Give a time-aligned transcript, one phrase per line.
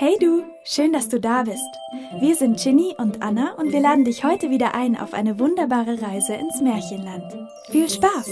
[0.00, 1.76] Hey du, schön, dass du da bist.
[2.20, 6.00] Wir sind Ginny und Anna und wir laden dich heute wieder ein auf eine wunderbare
[6.00, 7.30] Reise ins Märchenland.
[7.70, 8.30] Viel Spaß!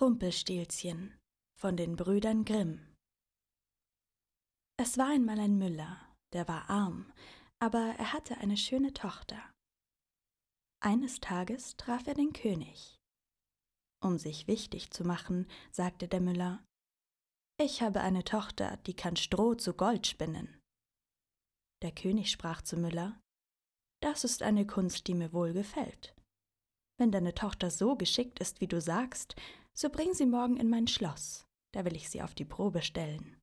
[0.00, 1.18] Rumpelstilzchen
[1.56, 2.94] von den Brüdern Grimm
[4.76, 5.98] Es war einmal ein Müller,
[6.32, 7.12] der war arm,
[7.58, 9.42] aber er hatte eine schöne Tochter.
[10.78, 12.95] Eines Tages traf er den König.
[14.02, 16.64] Um sich wichtig zu machen, sagte der Müller
[17.58, 20.60] Ich habe eine Tochter, die kann Stroh zu Gold spinnen.
[21.82, 23.20] Der König sprach zu Müller
[24.02, 26.14] Das ist eine Kunst, die mir wohl gefällt.
[26.98, 29.36] Wenn deine Tochter so geschickt ist, wie du sagst,
[29.74, 33.36] so bring sie morgen in mein Schloss, da will ich sie auf die Probe stellen.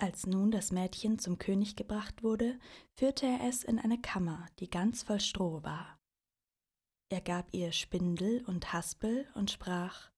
[0.00, 2.58] Als nun das Mädchen zum König gebracht wurde,
[2.98, 6.01] führte er es in eine Kammer, die ganz voll Stroh war.
[7.12, 10.10] Er gab ihr Spindel und Haspel und sprach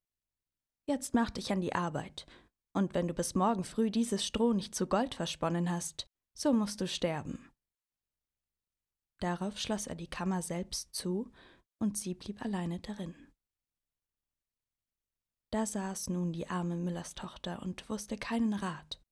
[0.89, 2.25] Jetzt mach dich an die Arbeit,
[2.73, 6.07] und wenn du bis morgen früh dieses Stroh nicht zu Gold versponnen hast,
[6.39, 7.51] so musst du sterben.
[9.21, 11.33] Darauf schloss er die Kammer selbst zu,
[11.83, 13.33] und sie blieb alleine darin.
[15.53, 19.03] Da saß nun die arme Müllerstochter und wusste keinen Rat.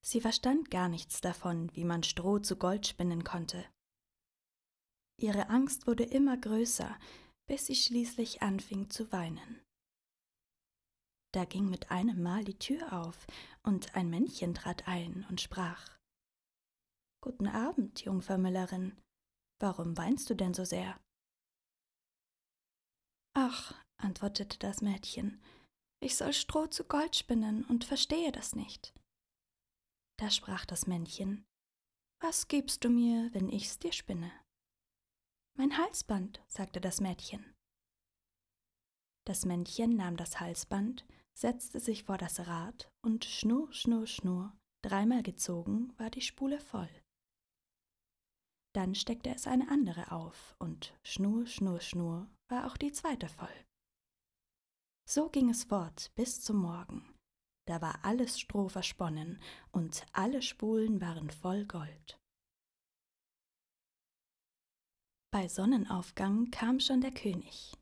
[0.00, 3.64] Sie verstand gar nichts davon, wie man Stroh zu Gold spinnen konnte.
[5.18, 6.98] Ihre Angst wurde immer größer,
[7.46, 9.62] bis sie schließlich anfing zu weinen.
[11.32, 13.26] Da ging mit einem Mal die Tür auf,
[13.62, 15.98] und ein Männchen trat ein und sprach
[17.22, 19.00] Guten Abend, Jungfer Müllerin.
[19.60, 20.98] Warum weinst du denn so sehr?
[23.34, 25.40] Ach, antwortete das Mädchen,
[26.00, 28.92] ich soll Stroh zu Gold spinnen und verstehe das nicht.
[30.18, 31.44] Da sprach das Männchen
[32.20, 34.32] Was gibst du mir, wenn ich's dir spinne?
[35.54, 37.54] Mein Halsband, sagte das Mädchen.
[39.24, 45.22] Das Männchen nahm das Halsband, setzte sich vor das Rad und schnurr, schnurr, schnurr, dreimal
[45.22, 46.90] gezogen war die Spule voll.
[48.74, 53.66] Dann steckte es eine andere auf und schnurr, schnurr, schnurr war auch die zweite voll.
[55.08, 57.14] So ging es fort bis zum Morgen.
[57.68, 59.40] Da war alles Stroh versponnen
[59.70, 62.18] und alle Spulen waren voll Gold.
[65.32, 67.72] Bei Sonnenaufgang kam schon der König.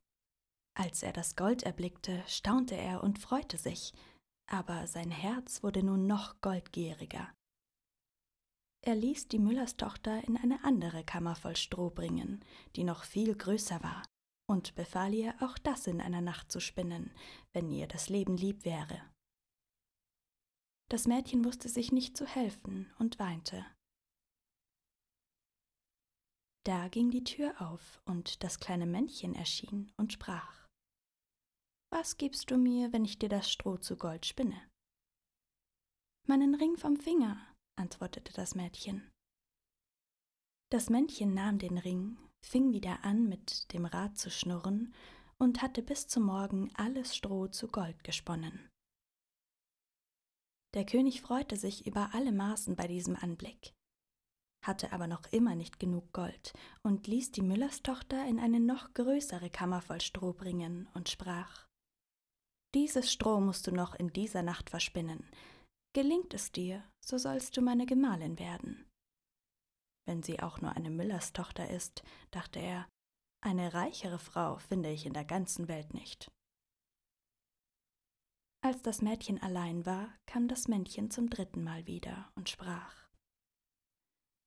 [0.79, 3.93] Als er das Gold erblickte, staunte er und freute sich,
[4.47, 7.29] aber sein Herz wurde nun noch goldgieriger.
[8.83, 12.45] Er ließ die Müllerstochter in eine andere Kammer voll Stroh bringen,
[12.77, 14.05] die noch viel größer war,
[14.49, 17.11] und befahl ihr, auch das in einer Nacht zu spinnen,
[17.53, 19.03] wenn ihr das Leben lieb wäre.
[20.89, 23.67] Das Mädchen wusste sich nicht zu helfen und weinte.
[26.65, 30.67] Da ging die Tür auf, und das kleine Männchen erschien und sprach
[31.91, 34.61] Was gibst du mir, wenn ich dir das Stroh zu Gold spinne?
[36.27, 37.41] Meinen Ring vom Finger,
[37.77, 39.11] antwortete das Mädchen.
[40.71, 44.95] Das Männchen nahm den Ring, fing wieder an, mit dem Rad zu schnurren,
[45.39, 48.69] und hatte bis zum Morgen alles Stroh zu Gold gesponnen.
[50.75, 53.75] Der König freute sich über alle Maßen bei diesem Anblick
[54.63, 59.51] hatte aber noch immer nicht genug Gold und ließ die Müllerstochter in eine noch größere
[59.51, 61.67] Kammer voll Stroh bringen und sprach
[62.75, 65.29] Dieses Stroh musst du noch in dieser Nacht verspinnen.
[65.95, 68.87] Gelingt es dir, so sollst du meine Gemahlin werden.
[70.07, 72.89] Wenn sie auch nur eine Müllerstochter ist, dachte er,
[73.43, 76.31] eine reichere Frau finde ich in der ganzen Welt nicht.
[78.63, 83.00] Als das Mädchen allein war, kam das Männchen zum dritten Mal wieder und sprach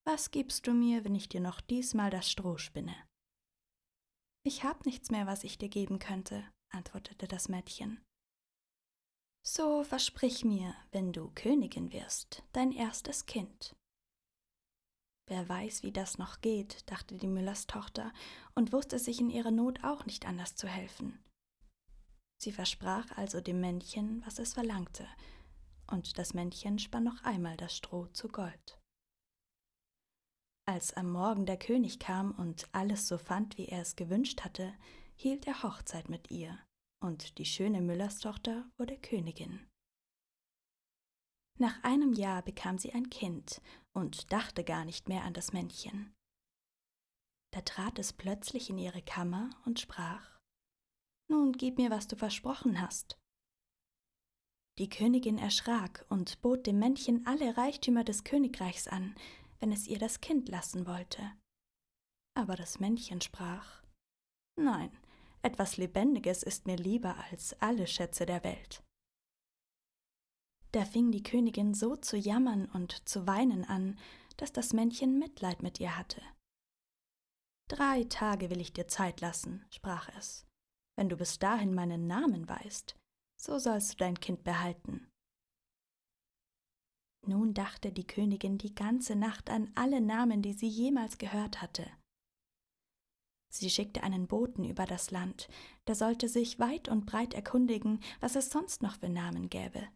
[0.05, 2.95] was gibst du mir, wenn ich dir noch diesmal das Stroh spinne?
[4.45, 8.03] Ich hab nichts mehr, was ich dir geben könnte, antwortete das Mädchen.
[9.45, 13.75] So versprich mir, wenn du Königin wirst, dein erstes Kind.
[15.27, 18.11] Wer weiß, wie das noch geht, dachte die Müllerstochter
[18.55, 21.23] und wusste sich in ihrer Not auch nicht anders zu helfen.
[22.41, 25.07] Sie versprach also dem Männchen, was es verlangte,
[25.87, 28.82] und das Männchen spann noch einmal das Stroh zu Gold.
[30.65, 34.73] Als am Morgen der König kam und alles so fand, wie er es gewünscht hatte,
[35.15, 36.57] hielt er Hochzeit mit ihr,
[37.01, 39.67] und die schöne Müllerstochter wurde Königin.
[41.59, 43.61] Nach einem Jahr bekam sie ein Kind
[43.91, 46.13] und dachte gar nicht mehr an das Männchen.
[47.51, 50.39] Da trat es plötzlich in ihre Kammer und sprach
[51.29, 53.19] Nun gib mir, was du versprochen hast.
[54.79, 59.13] Die Königin erschrak und bot dem Männchen alle Reichtümer des Königreichs an,
[59.63, 61.21] wenn es ihr das Kind lassen wollte.
[62.37, 63.81] Aber das Männchen sprach
[64.59, 64.91] Nein,
[65.41, 68.83] Etwas Lebendiges ist mir lieber als alle Schätze der Welt.
[70.73, 73.97] Da fing die Königin so zu jammern und zu weinen an,
[74.35, 76.21] dass das Männchen Mitleid mit ihr hatte.
[77.69, 80.45] Drei Tage will ich dir Zeit lassen, sprach es.
[80.97, 82.97] Wenn du bis dahin meinen Namen weißt,
[83.41, 85.09] so sollst du dein Kind behalten.
[87.25, 91.89] Nun dachte die Königin die ganze Nacht an alle Namen, die sie jemals gehört hatte.
[93.53, 95.47] Sie schickte einen Boten über das Land,
[95.87, 99.87] der sollte sich weit und breit erkundigen, was es sonst noch für Namen gäbe.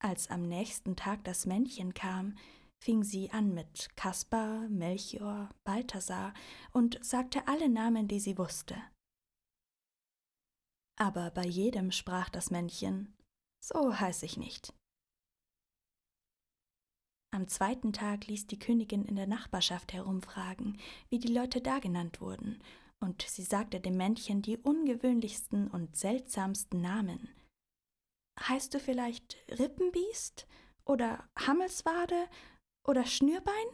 [0.00, 2.36] Als am nächsten Tag das Männchen kam,
[2.80, 6.32] fing sie an mit Kaspar, Melchior, Balthasar
[6.70, 8.80] und sagte alle Namen, die sie wusste.
[10.96, 13.12] Aber bei jedem sprach das Männchen,
[13.60, 14.72] so heiß ich nicht.
[17.30, 20.80] Am zweiten Tag ließ die Königin in der Nachbarschaft herumfragen,
[21.10, 22.62] wie die Leute da genannt wurden,
[23.00, 27.28] und sie sagte dem Männchen die ungewöhnlichsten und seltsamsten Namen.
[28.40, 30.46] Heißt du vielleicht Rippenbiest
[30.84, 32.28] oder Hammelswade
[32.86, 33.66] oder Schnürbein?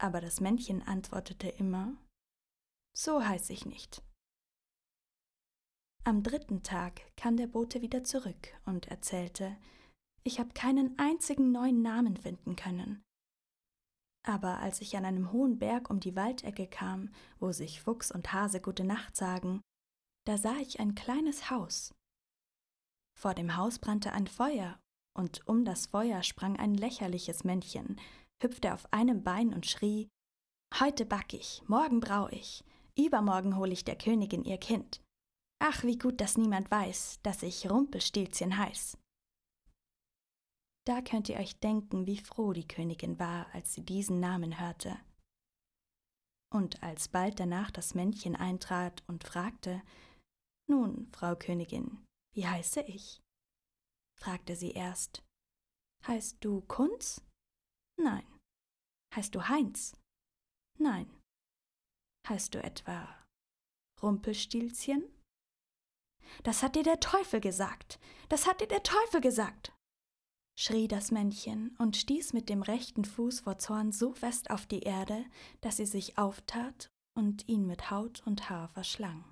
[0.00, 1.96] Aber das Männchen antwortete immer
[2.96, 4.02] So heiß ich nicht.
[6.04, 9.56] Am dritten Tag kam der Bote wieder zurück und erzählte,
[10.24, 13.02] ich habe keinen einzigen neuen Namen finden können.
[14.26, 18.32] Aber als ich an einem hohen Berg um die Waldecke kam, wo sich Fuchs und
[18.32, 19.62] Hase gute Nacht sagen,
[20.26, 21.94] da sah ich ein kleines Haus.
[23.18, 24.78] Vor dem Haus brannte ein Feuer
[25.16, 27.98] und um das Feuer sprang ein lächerliches Männchen,
[28.42, 30.08] hüpfte auf einem Bein und schrie
[30.78, 32.64] Heute back ich, morgen brau ich,
[32.96, 35.02] übermorgen hol ich der Königin ihr Kind.
[35.58, 38.96] Ach, wie gut, dass niemand weiß, dass ich Rumpelstilzchen heiß.
[40.86, 44.98] Da könnt ihr euch denken, wie froh die Königin war, als sie diesen Namen hörte.
[46.52, 49.82] Und als bald danach das Männchen eintrat und fragte
[50.68, 52.04] Nun, Frau Königin,
[52.34, 53.20] wie heiße ich?
[54.18, 55.22] fragte sie erst.
[56.06, 57.22] Heißt du Kunz?
[57.96, 58.26] Nein.
[59.14, 59.96] Heißt du Heinz?
[60.78, 61.20] Nein.
[62.28, 63.24] Heißt du etwa
[64.02, 65.04] Rumpelstilzchen?
[66.42, 67.98] Das hat dir der Teufel gesagt.
[68.28, 69.72] Das hat dir der Teufel gesagt.
[70.60, 74.80] Schrie das Männchen und stieß mit dem rechten Fuß vor Zorn so fest auf die
[74.80, 75.24] Erde,
[75.62, 79.24] dass sie sich auftat und ihn mit Haut und Haar verschlang.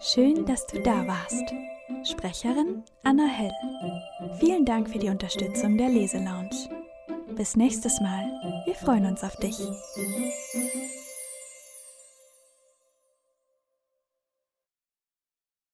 [0.00, 1.44] Schön, dass du da warst.
[2.02, 3.52] Sprecherin Anna Hell.
[4.40, 6.70] Vielen Dank für die Unterstützung der Leselounge.
[7.34, 8.24] Bis nächstes Mal.
[8.64, 9.58] Wir freuen uns auf dich.